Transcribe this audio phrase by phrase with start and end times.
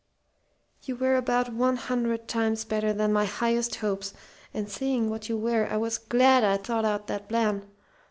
[0.81, 4.15] "You were about one hundred times better than my highest hopes.
[4.51, 7.67] And seeing what you were, I was glad I'd thought out that plan.